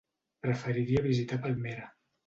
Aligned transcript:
Preferiria 0.47 1.05
visitar 1.05 1.41
Palmera. 1.47 1.89